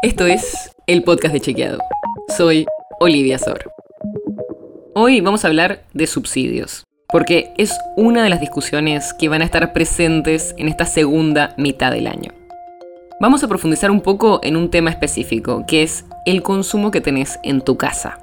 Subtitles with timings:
[0.00, 1.80] Esto es el podcast de Chequeado.
[2.36, 2.66] Soy
[3.00, 3.72] Olivia Sor.
[4.94, 9.44] Hoy vamos a hablar de subsidios, porque es una de las discusiones que van a
[9.44, 12.30] estar presentes en esta segunda mitad del año.
[13.20, 17.40] Vamos a profundizar un poco en un tema específico, que es el consumo que tenés
[17.42, 18.20] en tu casa.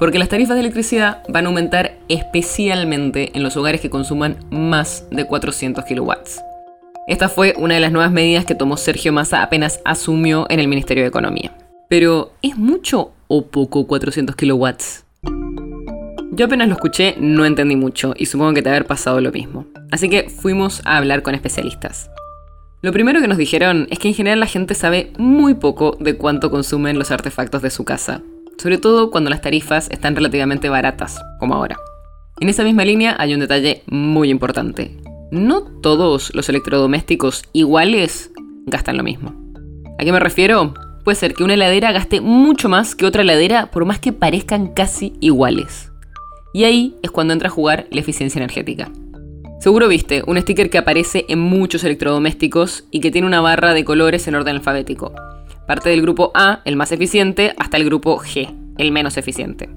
[0.00, 5.06] Porque las tarifas de electricidad van a aumentar especialmente en los hogares que consuman más
[5.12, 6.42] de 400 kilowatts.
[7.08, 10.68] Esta fue una de las nuevas medidas que tomó Sergio Massa apenas asumió en el
[10.68, 11.52] Ministerio de Economía.
[11.88, 15.04] Pero, ¿es mucho o poco 400 kilowatts?
[16.30, 19.66] Yo apenas lo escuché, no entendí mucho y supongo que te haber pasado lo mismo.
[19.90, 22.08] Así que fuimos a hablar con especialistas.
[22.82, 26.16] Lo primero que nos dijeron es que en general la gente sabe muy poco de
[26.16, 28.22] cuánto consumen los artefactos de su casa,
[28.58, 31.78] sobre todo cuando las tarifas están relativamente baratas, como ahora.
[32.40, 35.01] En esa misma línea hay un detalle muy importante
[35.32, 38.30] no todos los electrodomésticos iguales
[38.66, 39.34] gastan lo mismo.
[39.98, 40.74] ¿A qué me refiero?
[41.04, 44.68] Puede ser que una heladera gaste mucho más que otra heladera por más que parezcan
[44.68, 45.90] casi iguales.
[46.52, 48.92] Y ahí es cuando entra a jugar la eficiencia energética.
[49.58, 53.86] Seguro viste un sticker que aparece en muchos electrodomésticos y que tiene una barra de
[53.86, 55.14] colores en orden alfabético.
[55.66, 59.70] Parte del grupo A, el más eficiente, hasta el grupo G, el menos eficiente.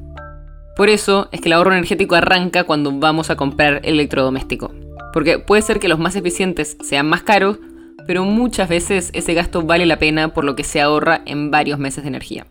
[0.76, 4.74] Por eso es que el ahorro energético arranca cuando vamos a comprar el electrodoméstico.
[5.16, 7.58] Porque puede ser que los más eficientes sean más caros,
[8.06, 11.80] pero muchas veces ese gasto vale la pena por lo que se ahorra en varios
[11.80, 12.48] meses de energía.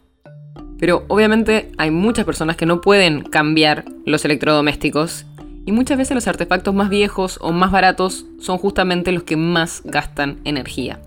[0.79, 5.27] Pero obviamente hay muchas personas que no pueden cambiar los electrodomésticos
[5.67, 9.83] y muchas veces los artefactos más viejos o más baratos son justamente los que más
[9.85, 11.01] gastan energía.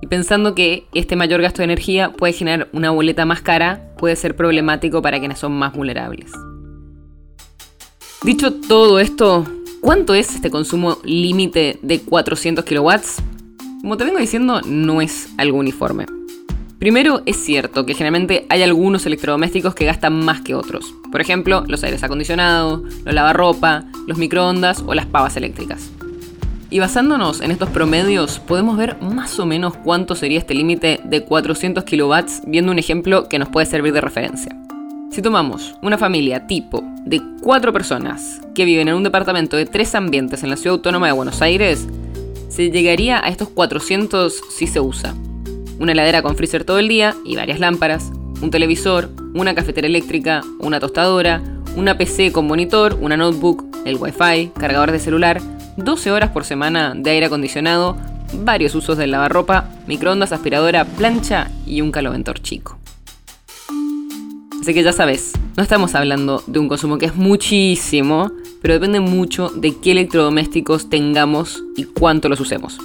[0.00, 4.16] Y pensando que este mayor gasto de energía puede generar una boleta más cara, puede
[4.16, 6.32] ser problemático para quienes son más vulnerables.
[8.22, 9.46] Dicho todo esto,
[9.82, 13.16] ¿Cuánto es este consumo límite de 400 kilowatts?
[13.80, 16.06] Como te vengo diciendo, no es algo uniforme.
[16.78, 20.94] Primero, es cierto que generalmente hay algunos electrodomésticos que gastan más que otros.
[21.10, 25.90] Por ejemplo, los aires acondicionados, los lavarropa, los microondas o las pavas eléctricas.
[26.70, 31.24] Y basándonos en estos promedios, podemos ver más o menos cuánto sería este límite de
[31.24, 34.56] 400 kilowatts viendo un ejemplo que nos puede servir de referencia.
[35.12, 39.94] Si tomamos una familia tipo de cuatro personas que viven en un departamento de tres
[39.94, 41.86] ambientes en la ciudad autónoma de Buenos Aires,
[42.48, 45.14] se llegaría a estos 400 si se usa.
[45.78, 50.40] Una heladera con freezer todo el día y varias lámparas, un televisor, una cafetera eléctrica,
[50.60, 51.42] una tostadora,
[51.76, 55.42] una PC con monitor, una notebook, el wifi, cargador de celular,
[55.76, 57.98] 12 horas por semana de aire acondicionado,
[58.32, 62.81] varios usos del lavarropa, microondas, aspiradora, plancha y un caloventor chico.
[64.62, 68.30] Así que ya sabes, no estamos hablando de un consumo que es muchísimo,
[68.60, 72.78] pero depende mucho de qué electrodomésticos tengamos y cuánto los usemos.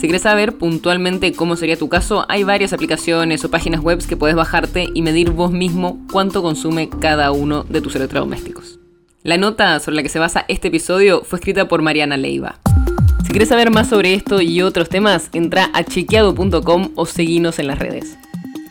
[0.00, 4.16] Si quieres saber puntualmente cómo sería tu caso, hay varias aplicaciones o páginas web que
[4.16, 8.80] puedes bajarte y medir vos mismo cuánto consume cada uno de tus electrodomésticos.
[9.22, 12.58] La nota sobre la que se basa este episodio fue escrita por Mariana Leiva.
[13.22, 17.68] Si quieres saber más sobre esto y otros temas, entra a chequeado.com o seguinos en
[17.68, 18.18] las redes.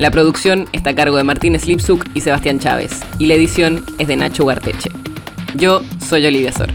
[0.00, 4.08] La producción está a cargo de Martín Slipsuk y Sebastián Chávez, y la edición es
[4.08, 4.88] de Nacho Guarteche.
[5.56, 6.70] Yo soy Olivia Sor.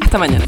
[0.00, 0.46] Hasta mañana.